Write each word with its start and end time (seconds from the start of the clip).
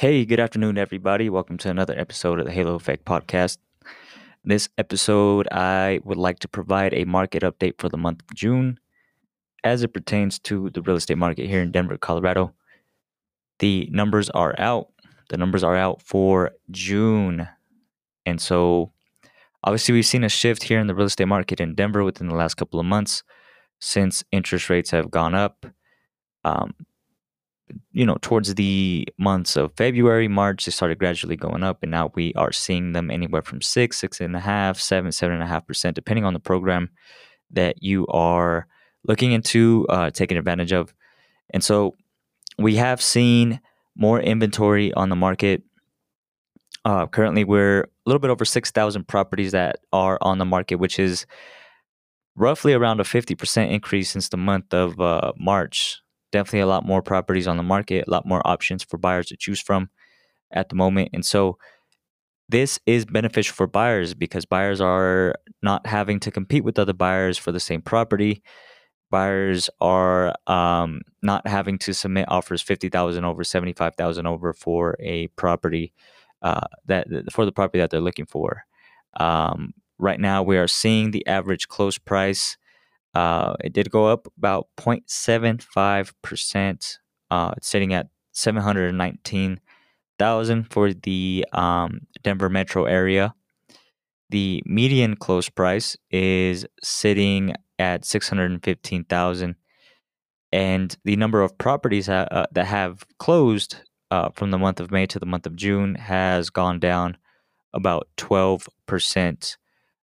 Hey, 0.00 0.24
good 0.24 0.40
afternoon, 0.40 0.78
everybody. 0.78 1.28
Welcome 1.28 1.58
to 1.58 1.68
another 1.68 1.92
episode 1.94 2.40
of 2.40 2.46
the 2.46 2.52
Halo 2.52 2.74
Effect 2.74 3.04
Podcast. 3.04 3.58
This 4.42 4.70
episode, 4.78 5.46
I 5.52 6.00
would 6.04 6.16
like 6.16 6.38
to 6.38 6.48
provide 6.48 6.94
a 6.94 7.04
market 7.04 7.42
update 7.42 7.74
for 7.76 7.90
the 7.90 7.98
month 7.98 8.22
of 8.22 8.34
June 8.34 8.80
as 9.62 9.82
it 9.82 9.92
pertains 9.92 10.38
to 10.38 10.70
the 10.70 10.80
real 10.80 10.96
estate 10.96 11.18
market 11.18 11.48
here 11.48 11.60
in 11.60 11.70
Denver, 11.70 11.98
Colorado. 11.98 12.54
The 13.58 13.90
numbers 13.92 14.30
are 14.30 14.54
out. 14.58 14.88
The 15.28 15.36
numbers 15.36 15.62
are 15.62 15.76
out 15.76 16.00
for 16.00 16.52
June. 16.70 17.46
And 18.24 18.40
so, 18.40 18.92
obviously, 19.62 19.92
we've 19.92 20.06
seen 20.06 20.24
a 20.24 20.30
shift 20.30 20.62
here 20.62 20.80
in 20.80 20.86
the 20.86 20.94
real 20.94 21.08
estate 21.08 21.28
market 21.28 21.60
in 21.60 21.74
Denver 21.74 22.04
within 22.04 22.28
the 22.28 22.34
last 22.36 22.54
couple 22.54 22.80
of 22.80 22.86
months 22.86 23.22
since 23.80 24.24
interest 24.32 24.70
rates 24.70 24.92
have 24.92 25.10
gone 25.10 25.34
up. 25.34 25.66
Um, 26.42 26.72
you 27.92 28.06
know, 28.06 28.16
towards 28.20 28.54
the 28.54 29.06
months 29.18 29.56
of 29.56 29.72
February, 29.76 30.28
March, 30.28 30.64
they 30.64 30.72
started 30.72 30.98
gradually 30.98 31.36
going 31.36 31.62
up, 31.62 31.78
and 31.82 31.90
now 31.90 32.10
we 32.14 32.32
are 32.34 32.52
seeing 32.52 32.92
them 32.92 33.10
anywhere 33.10 33.42
from 33.42 33.60
six, 33.62 33.98
six 33.98 34.20
and 34.20 34.36
a 34.36 34.40
half, 34.40 34.78
seven, 34.78 35.12
seven 35.12 35.34
and 35.34 35.42
a 35.42 35.46
half 35.46 35.66
percent, 35.66 35.94
depending 35.94 36.24
on 36.24 36.32
the 36.32 36.40
program 36.40 36.90
that 37.50 37.82
you 37.82 38.06
are 38.08 38.66
looking 39.06 39.32
into 39.32 39.86
uh, 39.88 40.10
taking 40.10 40.36
advantage 40.36 40.72
of. 40.72 40.94
And 41.50 41.64
so 41.64 41.96
we 42.58 42.76
have 42.76 43.00
seen 43.00 43.60
more 43.96 44.20
inventory 44.20 44.92
on 44.94 45.08
the 45.08 45.16
market. 45.16 45.62
Uh, 46.84 47.06
currently, 47.06 47.44
we're 47.44 47.82
a 47.82 47.88
little 48.06 48.20
bit 48.20 48.30
over 48.30 48.44
6,000 48.44 49.06
properties 49.08 49.52
that 49.52 49.76
are 49.92 50.18
on 50.22 50.38
the 50.38 50.44
market, 50.44 50.76
which 50.76 50.98
is 50.98 51.26
roughly 52.36 52.72
around 52.72 53.00
a 53.00 53.04
50% 53.04 53.70
increase 53.70 54.10
since 54.10 54.28
the 54.28 54.36
month 54.36 54.72
of 54.72 54.98
uh, 55.00 55.32
March 55.36 56.00
definitely 56.32 56.60
a 56.60 56.66
lot 56.66 56.86
more 56.86 57.02
properties 57.02 57.46
on 57.46 57.56
the 57.56 57.62
market, 57.62 58.06
a 58.06 58.10
lot 58.10 58.26
more 58.26 58.46
options 58.46 58.82
for 58.82 58.98
buyers 58.98 59.26
to 59.26 59.36
choose 59.36 59.60
from 59.60 59.90
at 60.52 60.68
the 60.68 60.74
moment. 60.74 61.10
And 61.12 61.24
so 61.24 61.58
this 62.48 62.80
is 62.86 63.04
beneficial 63.04 63.54
for 63.54 63.66
buyers 63.66 64.14
because 64.14 64.44
buyers 64.44 64.80
are 64.80 65.36
not 65.62 65.86
having 65.86 66.18
to 66.20 66.30
compete 66.30 66.64
with 66.64 66.78
other 66.78 66.92
buyers 66.92 67.38
for 67.38 67.52
the 67.52 67.60
same 67.60 67.80
property. 67.82 68.42
Buyers 69.10 69.70
are 69.80 70.34
um, 70.46 71.02
not 71.22 71.46
having 71.46 71.78
to 71.78 71.92
submit 71.92 72.26
offers 72.28 72.62
fifty 72.62 72.88
thousand 72.88 73.24
over, 73.24 73.44
seventy 73.44 73.72
five 73.72 73.94
thousand 73.96 74.26
over 74.26 74.52
for 74.52 74.96
a 75.00 75.26
property 75.28 75.92
uh, 76.42 76.66
that 76.86 77.06
for 77.32 77.44
the 77.44 77.52
property 77.52 77.78
that 77.78 77.90
they're 77.90 78.00
looking 78.00 78.26
for. 78.26 78.64
Um, 79.18 79.74
right 79.98 80.20
now, 80.20 80.42
we 80.42 80.56
are 80.58 80.68
seeing 80.68 81.10
the 81.10 81.26
average 81.26 81.68
close 81.68 81.98
price 81.98 82.56
uh, 83.14 83.54
it 83.62 83.72
did 83.72 83.90
go 83.90 84.06
up 84.06 84.26
about 84.36 84.66
0.75%. 84.76 86.98
Uh, 87.30 87.54
sitting 87.62 87.94
at 87.94 88.08
719,000 88.32 90.64
for 90.64 90.92
the 90.92 91.46
um, 91.52 92.00
Denver 92.24 92.48
metro 92.48 92.86
area. 92.86 93.32
The 94.30 94.64
median 94.66 95.14
close 95.14 95.48
price 95.48 95.96
is 96.10 96.66
sitting 96.82 97.54
at 97.78 98.04
615,000 98.04 99.54
and 100.52 100.96
the 101.04 101.14
number 101.16 101.42
of 101.42 101.56
properties 101.56 102.08
ha- 102.08 102.26
uh, 102.30 102.46
that 102.52 102.66
have 102.66 103.04
closed 103.18 103.76
uh, 104.10 104.28
from 104.30 104.50
the 104.50 104.58
month 104.58 104.80
of 104.80 104.90
May 104.90 105.06
to 105.06 105.20
the 105.20 105.26
month 105.26 105.46
of 105.46 105.56
June 105.56 105.94
has 105.94 106.50
gone 106.50 106.80
down 106.80 107.16
about 107.72 108.08
12% 108.16 109.56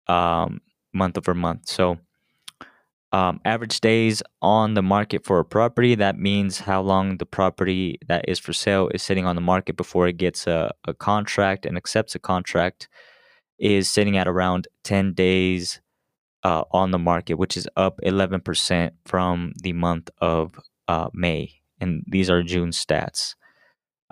um, 0.06 0.60
month 0.94 1.19
over 1.19 1.34
month. 1.34 1.69
So 1.69 1.98
um, 3.12 3.41
average 3.45 3.81
days 3.81 4.23
on 4.42 4.75
the 4.75 4.83
market 4.83 5.25
for 5.25 5.39
a 5.39 5.45
property. 5.45 5.95
That 5.95 6.19
means 6.19 6.61
how 6.61 6.83
long 6.83 7.19
the 7.19 7.27
property 7.27 7.98
that 8.06 8.28
is 8.28 8.39
for 8.39 8.53
sale 8.53 8.91
is 8.92 9.03
sitting 9.03 9.27
on 9.27 9.34
the 9.34 9.42
market 9.42 9.77
before 9.77 10.06
it 10.09 10.19
gets 10.19 10.47
a, 10.47 10.73
a 10.87 10.95
contract 10.95 11.65
and 11.65 11.77
accepts 11.77 12.15
a 12.15 12.19
contract 12.19 12.89
is 13.59 13.89
sitting 13.89 14.17
at 14.17 14.28
around 14.28 14.69
10 14.84 15.15
days 15.15 15.81
uh, 16.44 16.65
on 16.71 16.91
the 16.91 16.99
market, 16.99 17.34
which 17.34 17.56
is 17.56 17.69
up 17.77 17.99
11% 18.05 18.91
from 19.06 19.53
the 19.62 19.72
month 19.72 20.11
of 20.19 20.55
uh, 20.87 21.09
May. 21.12 21.55
And 21.81 22.05
these 22.06 22.31
are 22.31 22.43
June 22.43 22.71
stats. 22.71 23.34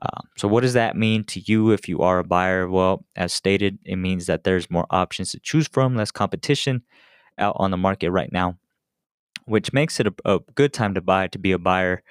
Uh, 0.00 0.20
so, 0.36 0.46
what 0.46 0.60
does 0.60 0.74
that 0.74 0.94
mean 0.94 1.24
to 1.24 1.40
you 1.40 1.70
if 1.70 1.88
you 1.88 2.00
are 2.00 2.18
a 2.18 2.24
buyer? 2.24 2.68
Well, 2.68 3.06
as 3.16 3.32
stated, 3.32 3.78
it 3.84 3.96
means 3.96 4.26
that 4.26 4.44
there's 4.44 4.70
more 4.70 4.86
options 4.90 5.30
to 5.30 5.40
choose 5.40 5.68
from, 5.68 5.96
less 5.96 6.10
competition 6.10 6.82
out 7.38 7.56
on 7.58 7.70
the 7.70 7.78
market 7.78 8.10
right 8.10 8.30
now 8.30 8.58
which 9.46 9.72
makes 9.72 9.98
it 9.98 10.06
a, 10.06 10.14
a 10.24 10.40
good 10.54 10.72
time 10.72 10.94
to 10.94 11.00
buy 11.00 11.28
to 11.28 11.38
be 11.38 11.52
a 11.52 11.58
buyer. 11.58 12.02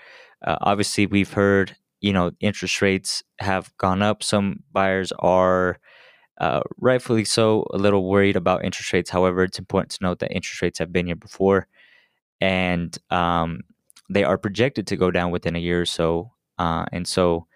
Uh, 0.46 0.58
obviously, 0.62 1.06
we've 1.06 1.34
heard 1.34 1.76
you 2.02 2.12
know 2.12 2.32
interest 2.40 2.82
rates 2.82 3.24
have 3.40 3.76
gone 3.78 4.02
up. 4.02 4.24
Some 4.24 4.64
buyers 4.72 5.12
are 5.20 5.80
uh, 6.40 6.62
rightfully 6.80 7.26
so 7.26 7.66
a 7.74 7.78
little 7.78 8.10
worried 8.10 8.36
about 8.36 8.66
interest 8.66 8.92
rates. 8.92 9.10
However, 9.10 9.44
it's 9.44 9.60
important 9.60 9.92
to 9.92 10.04
note 10.04 10.20
that 10.20 10.32
interest 10.32 10.62
rates 10.62 10.80
have 10.80 10.92
been 10.92 11.06
here 11.06 11.16
before, 11.16 11.68
and 12.42 12.98
um, 13.10 13.62
they 14.10 14.24
are 14.24 14.38
projected 14.38 14.88
to 14.88 14.98
go 14.98 15.12
down 15.12 15.32
within 15.32 15.56
a 15.56 15.60
year 15.60 15.82
or 15.82 15.86
so. 15.86 16.32
Uh, 16.58 16.86
and 16.92 17.08
so, 17.08 17.48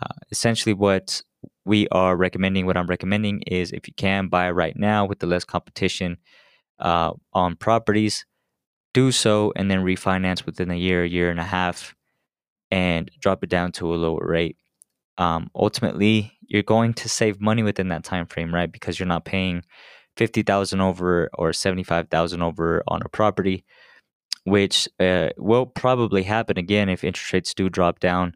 uh, 0.00 0.14
essentially, 0.30 0.74
what 0.74 1.22
we 1.64 1.88
are 1.88 2.16
recommending, 2.16 2.66
what 2.66 2.76
I'm 2.76 2.86
recommending, 2.86 3.42
is 3.46 3.72
if 3.72 3.86
you 3.86 3.94
can 3.96 4.28
buy 4.28 4.50
right 4.50 4.76
now 4.76 5.04
with 5.06 5.20
the 5.20 5.26
less 5.26 5.44
competition 5.44 6.18
uh, 6.80 7.12
on 7.32 7.56
properties 7.56 8.26
do 8.94 9.12
so 9.12 9.52
and 9.56 9.70
then 9.70 9.80
refinance 9.80 10.44
within 10.44 10.70
a 10.70 10.76
year, 10.76 11.04
year 11.04 11.30
and 11.30 11.40
a 11.40 11.44
half, 11.44 11.94
and 12.70 13.10
drop 13.20 13.42
it 13.42 13.50
down 13.50 13.72
to 13.72 13.94
a 13.94 13.96
lower 13.96 14.26
rate. 14.26 14.56
Um, 15.18 15.50
ultimately, 15.54 16.32
you're 16.42 16.62
going 16.62 16.94
to 16.94 17.08
save 17.08 17.40
money 17.40 17.62
within 17.62 17.88
that 17.88 18.04
time 18.04 18.26
frame, 18.26 18.54
right? 18.54 18.70
Because 18.70 18.98
you're 18.98 19.06
not 19.06 19.24
paying 19.24 19.62
fifty 20.16 20.42
thousand 20.42 20.80
over 20.80 21.30
or 21.34 21.52
seventy 21.52 21.82
five 21.82 22.08
thousand 22.08 22.42
over 22.42 22.82
on 22.88 23.02
a 23.04 23.08
property, 23.08 23.64
which 24.44 24.88
uh, 25.00 25.30
will 25.36 25.66
probably 25.66 26.22
happen 26.22 26.58
again 26.58 26.88
if 26.88 27.04
interest 27.04 27.32
rates 27.32 27.54
do 27.54 27.68
drop 27.68 28.00
down 28.00 28.34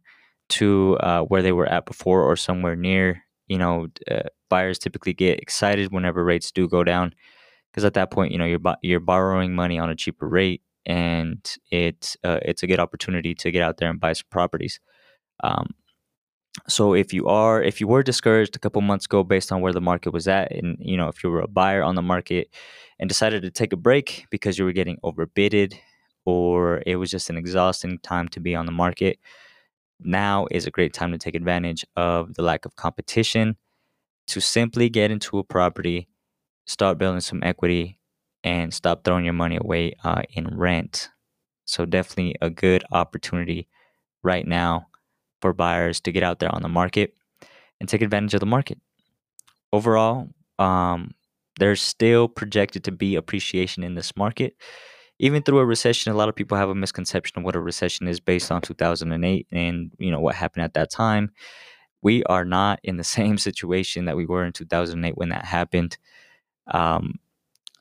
to 0.48 0.96
uh, 1.00 1.22
where 1.22 1.42
they 1.42 1.52
were 1.52 1.66
at 1.66 1.86
before 1.86 2.22
or 2.22 2.36
somewhere 2.36 2.76
near. 2.76 3.22
You 3.48 3.58
know, 3.58 3.88
uh, 4.10 4.22
buyers 4.50 4.78
typically 4.78 5.14
get 5.14 5.40
excited 5.40 5.92
whenever 5.92 6.24
rates 6.24 6.50
do 6.50 6.68
go 6.68 6.84
down 6.84 7.14
because 7.76 7.84
at 7.84 7.92
that 7.92 8.10
point, 8.10 8.32
you 8.32 8.38
know, 8.38 8.46
you're 8.46 8.76
you're 8.80 9.00
borrowing 9.00 9.54
money 9.54 9.78
on 9.78 9.90
a 9.90 9.94
cheaper 9.94 10.26
rate, 10.26 10.62
and 10.86 11.38
it's 11.70 12.16
uh, 12.24 12.40
it's 12.42 12.62
a 12.62 12.66
good 12.66 12.80
opportunity 12.80 13.34
to 13.34 13.50
get 13.50 13.62
out 13.62 13.76
there 13.76 13.90
and 13.90 14.00
buy 14.00 14.14
some 14.14 14.24
properties. 14.30 14.80
Um, 15.44 15.74
so 16.68 16.94
if 16.94 17.12
you 17.12 17.26
are 17.26 17.62
if 17.62 17.78
you 17.78 17.86
were 17.86 18.02
discouraged 18.02 18.56
a 18.56 18.58
couple 18.58 18.80
months 18.80 19.04
ago 19.04 19.22
based 19.22 19.52
on 19.52 19.60
where 19.60 19.74
the 19.74 19.82
market 19.82 20.14
was 20.14 20.26
at, 20.26 20.50
and 20.52 20.78
you 20.80 20.96
know 20.96 21.08
if 21.08 21.22
you 21.22 21.30
were 21.30 21.42
a 21.42 21.48
buyer 21.48 21.82
on 21.82 21.96
the 21.96 22.02
market 22.02 22.48
and 22.98 23.10
decided 23.10 23.42
to 23.42 23.50
take 23.50 23.74
a 23.74 23.76
break 23.76 24.24
because 24.30 24.58
you 24.58 24.64
were 24.64 24.72
getting 24.72 24.96
overbidded 25.04 25.74
or 26.24 26.82
it 26.86 26.96
was 26.96 27.10
just 27.10 27.28
an 27.28 27.36
exhausting 27.36 27.98
time 27.98 28.26
to 28.28 28.40
be 28.40 28.54
on 28.54 28.64
the 28.64 28.72
market, 28.72 29.18
now 30.00 30.46
is 30.50 30.66
a 30.66 30.70
great 30.70 30.94
time 30.94 31.12
to 31.12 31.18
take 31.18 31.34
advantage 31.34 31.84
of 31.94 32.34
the 32.34 32.42
lack 32.42 32.64
of 32.64 32.74
competition 32.76 33.54
to 34.28 34.40
simply 34.40 34.88
get 34.88 35.10
into 35.10 35.38
a 35.38 35.44
property 35.44 36.08
start 36.66 36.98
building 36.98 37.20
some 37.20 37.42
equity 37.42 37.98
and 38.44 38.72
stop 38.72 39.04
throwing 39.04 39.24
your 39.24 39.34
money 39.34 39.56
away 39.56 39.94
uh, 40.04 40.22
in 40.30 40.56
rent. 40.56 41.10
So, 41.64 41.84
definitely 41.84 42.36
a 42.40 42.50
good 42.50 42.84
opportunity 42.92 43.68
right 44.22 44.46
now 44.46 44.86
for 45.40 45.52
buyers 45.52 46.00
to 46.00 46.12
get 46.12 46.22
out 46.22 46.38
there 46.38 46.54
on 46.54 46.62
the 46.62 46.68
market 46.68 47.14
and 47.80 47.88
take 47.88 48.02
advantage 48.02 48.34
of 48.34 48.40
the 48.40 48.46
market. 48.46 48.78
Overall, 49.72 50.28
um, 50.58 51.12
there's 51.58 51.82
still 51.82 52.28
projected 52.28 52.84
to 52.84 52.92
be 52.92 53.16
appreciation 53.16 53.82
in 53.82 53.94
this 53.94 54.16
market. 54.16 54.56
Even 55.18 55.42
through 55.42 55.58
a 55.58 55.66
recession, 55.66 56.12
a 56.12 56.16
lot 56.16 56.28
of 56.28 56.36
people 56.36 56.58
have 56.58 56.68
a 56.68 56.74
misconception 56.74 57.38
of 57.38 57.44
what 57.44 57.56
a 57.56 57.60
recession 57.60 58.06
is 58.06 58.20
based 58.20 58.52
on 58.52 58.60
2008 58.60 59.46
and 59.50 59.90
you 59.98 60.10
know 60.10 60.20
what 60.20 60.34
happened 60.34 60.64
at 60.64 60.74
that 60.74 60.90
time. 60.90 61.30
We 62.02 62.22
are 62.24 62.44
not 62.44 62.80
in 62.82 62.98
the 62.98 63.04
same 63.18 63.38
situation 63.38 64.04
that 64.04 64.16
we 64.16 64.26
were 64.26 64.44
in 64.44 64.52
2008 64.52 65.16
when 65.16 65.30
that 65.30 65.44
happened. 65.44 65.96
Um, 66.68 67.18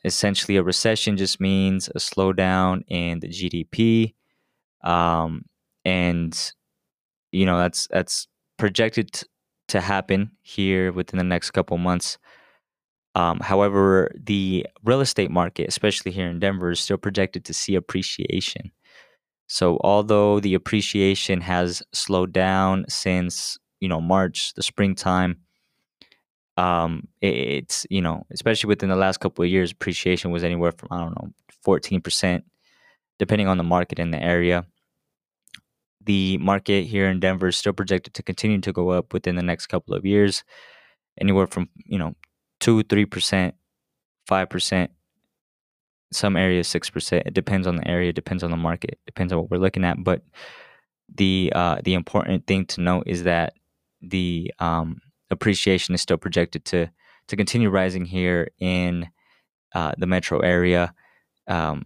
essentially, 0.04 0.58
a 0.58 0.64
recession 0.64 1.18
just 1.18 1.40
means 1.40 1.90
a 1.90 2.00
slowdown 2.00 2.84
in 2.88 3.20
the 3.20 3.28
GDP, 3.28 4.14
um, 4.88 5.46
and 5.84 6.54
you 7.32 7.46
know 7.46 7.58
that's 7.58 7.88
that's 7.88 8.28
projected 8.58 9.24
to 9.68 9.82
happen 9.82 10.32
here 10.42 10.92
within 10.92 11.18
the 11.18 11.24
next 11.24 11.52
couple 11.52 11.78
months. 11.78 12.18
Um, 13.16 13.40
however, 13.40 14.12
the 14.22 14.68
real 14.84 15.02
estate 15.02 15.32
market, 15.32 15.70
especially 15.70 16.12
here 16.12 16.28
in 16.28 16.40
Denver, 16.40 16.72
is 16.72 16.82
still 16.82 16.98
projected 16.98 17.46
to 17.46 17.54
see 17.54 17.76
appreciation. 17.76 18.72
So, 19.48 19.78
although 19.82 20.40
the 20.40 20.54
appreciation 20.54 21.42
has 21.42 21.82
slowed 21.94 22.34
down 22.34 22.86
since 22.90 23.58
you 23.80 23.88
know 23.88 24.02
March, 24.02 24.54
the 24.56 24.64
springtime, 24.64 25.38
um, 26.58 27.08
it's 27.22 27.86
you 27.90 28.02
know 28.02 28.26
especially 28.32 28.68
within 28.68 28.90
the 28.90 28.96
last 28.96 29.20
couple 29.20 29.44
of 29.44 29.50
years 29.50 29.72
appreciation 29.72 30.32
was 30.32 30.44
anywhere 30.44 30.72
from 30.72 30.90
i 30.92 31.00
don't 31.00 31.16
know 31.22 31.30
14% 31.66 32.44
depending 33.18 33.48
on 33.48 33.58
the 33.58 33.64
market 33.64 34.00
in 34.00 34.12
the 34.12 34.22
area 34.22 34.66
the 36.06 36.38
market 36.38 36.86
here 36.86 37.08
in 37.08 37.20
Denver 37.20 37.48
is 37.48 37.58
still 37.58 37.74
projected 37.74 38.14
to 38.14 38.24
continue 38.24 38.62
to 38.62 38.72
go 38.72 38.90
up 38.90 39.14
within 39.14 39.36
the 39.36 39.44
next 39.44 39.68
couple 39.68 39.96
of 39.96 40.06
years, 40.06 40.44
anywhere 41.20 41.48
from 41.48 41.70
you 41.86 41.98
know 41.98 42.16
two, 42.60 42.84
three 42.84 43.06
percent, 43.06 43.56
five 44.28 44.50
percent. 44.50 44.92
Some 46.14 46.38
areas 46.38 46.68
six 46.68 46.90
percent. 46.90 47.24
It 47.26 47.34
depends 47.34 47.68
on 47.68 47.76
the 47.78 47.88
area. 47.88 48.14
Depends 48.14 48.44
on 48.44 48.52
the 48.52 48.58
market. 48.58 49.00
Depends 49.06 49.34
on 49.34 49.40
what 49.40 49.50
we're 49.50 49.58
looking 49.58 49.84
at. 49.84 50.04
But 50.04 50.22
the 51.14 51.52
uh, 51.56 51.82
the 51.84 51.96
important 51.96 52.46
thing 52.48 52.66
to 52.68 52.82
note 52.82 53.04
is 53.08 53.24
that 53.24 53.54
the 54.02 54.54
um, 54.60 55.02
appreciation 55.36 55.94
is 55.96 56.02
still 56.02 56.18
projected 56.18 56.66
to 56.66 56.90
to 57.28 57.36
continue 57.36 57.70
rising 57.70 58.06
here 58.06 58.50
in 58.60 59.08
uh, 59.74 59.94
the 59.98 60.08
metro 60.08 60.40
area. 60.40 60.94
Um, 61.48 61.86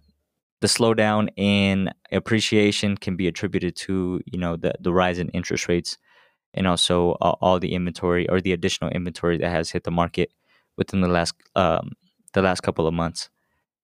the 0.60 0.66
slowdown 0.68 1.28
in 1.36 1.90
appreciation 2.12 2.96
can 2.96 3.16
be 3.16 3.26
attributed 3.26 3.76
to 3.76 4.20
you 4.26 4.38
know 4.38 4.56
the 4.56 4.72
the 4.80 4.92
rise 4.92 5.18
in 5.18 5.28
interest 5.30 5.68
rates 5.68 5.98
and 6.54 6.66
also 6.66 7.12
uh, 7.20 7.34
all 7.40 7.58
the 7.60 7.74
inventory 7.74 8.28
or 8.28 8.40
the 8.40 8.52
additional 8.52 8.90
inventory 8.90 9.38
that 9.38 9.50
has 9.50 9.70
hit 9.70 9.84
the 9.84 9.90
market 9.90 10.32
within 10.76 11.00
the 11.00 11.08
last 11.08 11.34
um, 11.56 11.92
the 12.32 12.42
last 12.42 12.60
couple 12.62 12.86
of 12.86 12.94
months. 12.94 13.28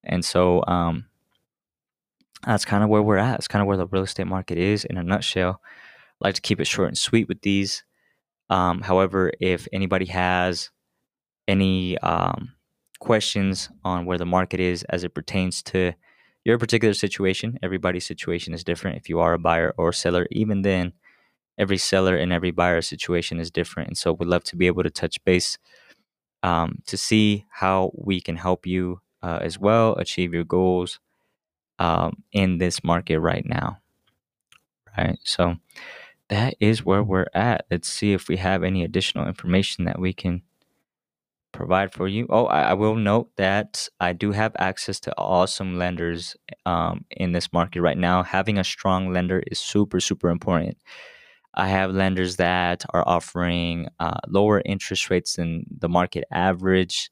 And 0.05 0.25
so 0.25 0.63
um, 0.67 1.07
that's 2.47 2.65
kind 2.65 2.85
of 2.85 2.91
where 2.91 3.03
we're 3.03 3.17
at. 3.17 3.39
It's 3.39 3.49
kind 3.49 3.61
of 3.61 3.67
where 3.67 3.77
the 3.77 3.87
real 3.87 4.05
estate 4.05 4.27
market 4.27 4.59
is 4.59 4.85
in 4.85 4.97
a 4.97 5.03
nutshell. 5.03 5.61
I 6.23 6.29
like 6.29 6.35
to 6.37 6.41
keep 6.41 6.61
it 6.61 6.67
short 6.67 6.89
and 6.89 6.99
sweet 6.99 7.29
with 7.29 7.43
these 7.43 7.83
um, 8.51 8.81
however 8.81 9.33
if 9.41 9.67
anybody 9.73 10.07
has 10.07 10.71
any 11.49 11.99
um, 11.99 12.53
questions 12.99 13.71
on 13.85 14.07
where 14.07 14.19
the 14.19 14.27
market 14.27 14.61
is 14.61 14.83
as 14.85 15.05
it 15.05 15.15
pertains 15.15 15.63
to 15.63 15.93
your 16.45 16.59
particular 16.59 16.95
situation. 16.95 17.59
Everybody's 17.63 18.07
situation 18.07 18.55
is 18.55 18.65
different. 18.65 18.97
If 18.97 19.09
you 19.09 19.19
are 19.19 19.35
a 19.35 19.39
buyer 19.39 19.75
or 19.77 19.91
a 19.91 19.95
seller, 19.95 20.27
even 20.31 20.63
then, 20.63 20.93
every 21.59 21.79
seller 21.79 22.17
and 22.17 22.33
every 22.33 22.51
buyer 22.51 22.81
situation 22.83 23.41
is 23.41 23.51
different. 23.51 23.89
And 23.89 23.99
so 23.99 24.13
we'd 24.13 24.29
love 24.29 24.45
to 24.45 24.57
be 24.57 24.67
able 24.67 24.83
to 24.83 24.91
touch 24.91 25.23
base 25.25 25.59
um, 26.43 26.83
to 26.87 26.97
see 26.97 27.45
how 27.51 27.91
we 27.95 28.21
can 28.21 28.37
help 28.37 28.67
you 28.67 29.01
uh, 29.23 29.41
as 29.43 29.59
well 29.59 29.95
achieve 29.97 30.33
your 30.33 30.45
goals 30.45 31.01
um, 31.79 32.23
in 32.33 32.59
this 32.59 32.85
market 32.85 33.19
right 33.19 33.45
now. 33.45 33.79
Right. 34.97 35.19
So 35.25 35.57
that 36.29 36.57
is 36.61 36.85
where 36.85 37.03
we're 37.03 37.29
at. 37.35 37.67
Let's 37.71 37.89
see 37.89 38.13
if 38.13 38.29
we 38.29 38.37
have 38.37 38.63
any 38.63 38.83
additional 38.83 39.27
information 39.27 39.85
that 39.85 39.99
we 39.99 40.13
can 40.13 40.43
provide 41.53 41.93
for 41.93 42.07
you. 42.07 42.27
Oh, 42.29 42.47
I, 42.47 42.63
I, 42.63 42.75
will 42.75 42.97
note 42.97 43.31
that 43.37 43.89
I 43.99 44.13
do 44.13 44.33
have 44.33 44.53
access 44.59 45.01
to 45.01 45.15
awesome 45.17 45.79
lenders 45.79 46.37
um, 46.67 47.05
in 47.11 47.33
this 47.33 47.53
market 47.53 47.81
right 47.81 47.97
now. 47.97 48.23
Having 48.23 48.59
a 48.59 48.65
strong 48.65 49.13
lender 49.13 49.43
is 49.51 49.59
super, 49.59 50.01
super 50.01 50.29
important. 50.29 50.77
I 51.55 51.69
have 51.69 51.93
lenders 51.93 52.37
that 52.37 52.85
are 52.91 53.07
offering 53.09 53.89
uh, 53.99 54.19
lower 54.29 54.61
interest 54.67 55.09
rates 55.09 55.37
than 55.37 55.65
the 55.79 55.89
market 55.89 56.25
average, 56.31 57.11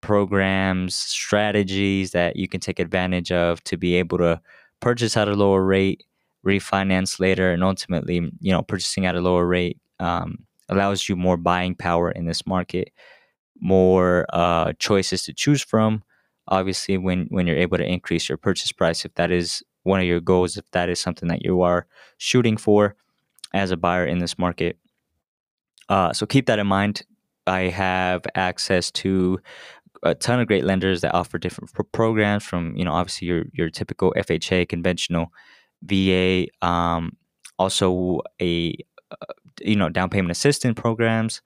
programs, 0.00 0.94
strategies 0.94 2.12
that 2.12 2.36
you 2.36 2.46
can 2.46 2.60
take 2.60 2.78
advantage 2.78 3.32
of 3.32 3.62
to 3.64 3.76
be 3.76 3.96
able 3.96 4.18
to 4.18 4.40
purchase 4.80 5.16
at 5.16 5.28
a 5.28 5.34
lower 5.34 5.64
rate, 5.64 6.04
refinance 6.46 7.20
later, 7.20 7.52
and 7.52 7.62
ultimately, 7.62 8.30
you 8.40 8.52
know, 8.52 8.62
purchasing 8.62 9.06
at 9.06 9.14
a 9.14 9.20
lower 9.20 9.46
rate 9.46 9.78
um, 9.98 10.38
allows 10.68 11.08
you 11.08 11.16
more 11.16 11.36
buying 11.36 11.74
power 11.74 12.10
in 12.10 12.26
this 12.26 12.46
market 12.46 12.92
more 13.60 14.26
uh, 14.32 14.72
choices 14.78 15.22
to 15.24 15.32
choose 15.32 15.62
from. 15.62 16.02
Obviously, 16.48 16.98
when 16.98 17.26
when 17.30 17.46
you're 17.46 17.56
able 17.56 17.78
to 17.78 17.86
increase 17.86 18.28
your 18.28 18.38
purchase 18.38 18.72
price, 18.72 19.04
if 19.04 19.14
that 19.14 19.30
is 19.30 19.62
one 19.84 20.00
of 20.00 20.06
your 20.06 20.20
goals, 20.20 20.56
if 20.56 20.64
that 20.72 20.88
is 20.88 20.98
something 20.98 21.28
that 21.28 21.44
you 21.44 21.62
are 21.62 21.86
shooting 22.18 22.56
for 22.56 22.96
as 23.54 23.70
a 23.70 23.76
buyer 23.76 24.04
in 24.04 24.18
this 24.18 24.38
market, 24.38 24.76
uh, 25.88 26.12
so 26.12 26.26
keep 26.26 26.46
that 26.46 26.58
in 26.58 26.66
mind. 26.66 27.02
I 27.46 27.62
have 27.62 28.24
access 28.34 28.90
to 28.92 29.40
a 30.02 30.14
ton 30.14 30.40
of 30.40 30.46
great 30.46 30.64
lenders 30.64 31.02
that 31.02 31.14
offer 31.14 31.38
different 31.38 31.72
pro- 31.72 31.84
programs 31.84 32.44
from 32.44 32.74
you 32.76 32.84
know 32.84 32.92
obviously 32.92 33.28
your 33.28 33.44
your 33.52 33.70
typical 33.70 34.12
FHA 34.16 34.68
conventional 34.68 35.32
VA, 35.82 36.46
um, 36.62 37.16
also 37.58 38.20
a 38.40 38.76
uh, 39.10 39.32
you 39.60 39.76
know 39.76 39.88
down 39.88 40.10
payment 40.10 40.32
assistance 40.32 40.80
programs. 40.80 41.42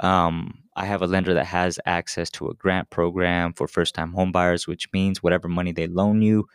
Um, 0.00 0.62
I 0.76 0.84
have 0.84 1.00
a 1.00 1.06
lender 1.06 1.32
that 1.34 1.46
has 1.46 1.80
access 1.86 2.28
to 2.32 2.48
a 2.48 2.54
grant 2.54 2.90
program 2.90 3.54
for 3.54 3.66
first 3.66 3.94
time 3.94 4.12
homebuyers, 4.12 4.66
which 4.66 4.88
means 4.92 5.22
whatever 5.22 5.48
money 5.48 5.72
they 5.72 5.86
loan 5.86 6.20
you, 6.20 6.46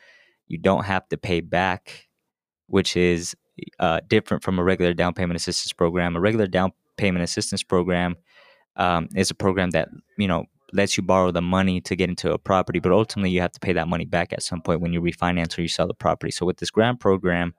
you 0.47 0.57
don't 0.57 0.85
have 0.85 1.07
to 1.09 1.18
pay 1.18 1.41
back, 1.41 2.07
which 2.68 2.95
is 2.95 3.35
uh, 3.79 4.01
different 4.07 4.44
from 4.44 4.59
a 4.59 4.63
regular 4.63 4.94
down 4.94 5.13
payment 5.13 5.38
assistance 5.38 5.74
program. 5.74 6.15
A 6.15 6.19
regular 6.19 6.45
down 6.45 6.71
payment 6.97 7.24
assistance 7.24 7.63
program 7.63 8.15
um, 8.75 9.07
is 9.15 9.31
a 9.31 9.35
program 9.35 9.71
that, 9.71 9.89
you 10.17 10.27
know, 10.27 10.45
lets 10.73 10.97
you 10.97 11.03
borrow 11.03 11.31
the 11.31 11.41
money 11.41 11.81
to 11.81 11.95
get 11.95 12.09
into 12.09 12.31
a 12.31 12.38
property, 12.38 12.79
but 12.79 12.91
ultimately 12.91 13.29
you 13.29 13.41
have 13.41 13.51
to 13.51 13.59
pay 13.59 13.73
that 13.73 13.88
money 13.88 14.06
back 14.06 14.33
at 14.33 14.44
some 14.44 14.62
point 14.62 14.81
when 14.81 14.94
you 14.94 15.01
refinance 15.01 15.57
or 15.57 15.62
you 15.62 15.68
sell 15.68 15.88
the 15.88 15.94
property. 15.94 16.31
So 16.31 16.45
with 16.45 16.57
this 16.57 16.71
grant 16.71 17.00
program, 17.00 17.53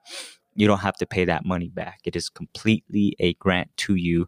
you 0.55 0.67
don't 0.67 0.79
have 0.79 0.97
to 0.97 1.05
pay 1.05 1.25
that 1.25 1.45
money 1.45 1.69
back. 1.69 1.99
It 2.05 2.15
is 2.15 2.29
completely 2.29 3.15
a 3.19 3.33
grant 3.35 3.69
to 3.77 3.95
you 3.95 4.27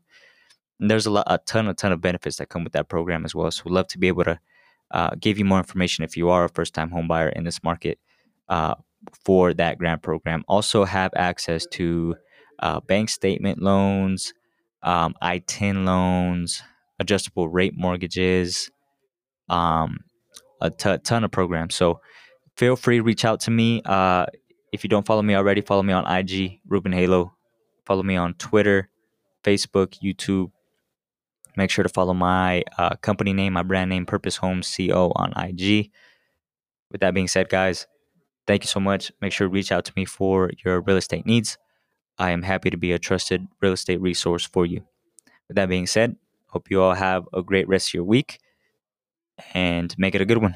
and 0.80 0.92
there's 0.92 1.06
a 1.06 1.12
lot, 1.12 1.26
a 1.28 1.38
ton, 1.38 1.68
a 1.68 1.74
ton 1.74 1.92
of 1.92 2.02
benefits 2.02 2.38
that 2.38 2.50
come 2.50 2.64
with 2.64 2.74
that 2.74 2.90
program 2.90 3.26
as 3.26 3.34
well. 3.34 3.50
So 3.52 3.64
we'd 3.66 3.74
love 3.74 3.88
to 3.90 3.98
be 3.98 4.08
able 4.08 4.26
to 4.26 4.40
uh, 4.92 5.12
give 5.20 5.38
you 5.38 5.46
more 5.46 5.58
information 5.58 6.04
if 6.04 6.18
you 6.18 6.30
are 6.30 6.46
a 6.46 6.50
first-time 6.50 6.92
home 6.92 7.08
buyer 7.08 7.30
in 7.30 7.44
this 7.44 7.64
market 7.64 8.00
uh, 8.50 8.76
for 9.24 9.54
that 9.54 9.78
grant 9.78 10.02
program. 10.02 10.44
Also 10.48 10.84
have 10.84 11.12
access 11.16 11.66
to 11.72 12.16
uh, 12.60 12.80
bank 12.82 13.10
statement 13.10 13.62
loans, 13.62 14.34
um, 14.84 15.16
ITIN 15.22 15.86
loans, 15.86 16.62
adjustable 17.00 17.48
rate 17.48 17.74
mortgages, 17.76 18.70
um, 19.50 20.00
a 20.62 20.70
t- 20.70 20.98
ton 21.00 21.24
of 21.24 21.32
programs. 21.32 21.76
So 21.76 22.02
feel 22.56 22.76
free 22.76 22.98
to 22.98 23.04
reach 23.04 23.26
out 23.26 23.40
to 23.42 23.52
me. 23.52 23.82
Uh, 23.86 24.26
if 24.72 24.84
you 24.84 24.90
don't 24.90 25.06
follow 25.06 25.22
me 25.22 25.36
already, 25.36 25.62
follow 25.62 25.84
me 25.84 25.94
on 25.94 26.06
IG, 26.06 26.60
Ruben 26.68 26.92
Halo. 26.92 27.34
Follow 27.86 28.04
me 28.04 28.16
on 28.16 28.34
Twitter, 28.36 28.90
Facebook, 29.44 30.00
YouTube, 30.02 30.52
Make 31.58 31.70
sure 31.70 31.84
to 31.84 31.90
follow 31.90 32.14
my 32.14 32.64
uh, 32.78 32.96
company 32.98 33.32
name, 33.34 33.54
my 33.54 33.64
brand 33.64 33.90
name, 33.90 34.06
Purpose 34.06 34.38
Homes 34.38 34.74
CO 34.76 35.14
on 35.16 35.32
IG. 35.38 35.90
With 36.92 37.02
that 37.02 37.14
being 37.14 37.28
said, 37.28 37.50
guys, 37.50 37.88
thank 38.46 38.64
you 38.64 38.68
so 38.68 38.80
much. 38.80 39.12
Make 39.22 39.32
sure 39.32 39.48
to 39.48 39.54
reach 39.54 39.72
out 39.72 39.86
to 39.86 39.94
me 39.96 40.06
for 40.06 40.52
your 40.64 40.82
real 40.82 40.98
estate 40.98 41.26
needs. 41.26 41.58
I 42.18 42.32
am 42.32 42.42
happy 42.42 42.70
to 42.70 42.78
be 42.78 42.92
a 42.92 43.00
trusted 43.00 43.48
real 43.62 43.74
estate 43.74 44.02
resource 44.02 44.46
for 44.46 44.66
you. 44.66 44.84
With 45.48 45.56
that 45.56 45.70
being 45.70 45.88
said, 45.88 46.18
hope 46.48 46.70
you 46.70 46.82
all 46.82 46.94
have 46.94 47.26
a 47.34 47.42
great 47.42 47.68
rest 47.68 47.90
of 47.90 47.94
your 47.96 48.04
week 48.04 48.40
and 49.54 49.94
make 49.98 50.16
it 50.16 50.22
a 50.22 50.26
good 50.26 50.40
one. 50.40 50.56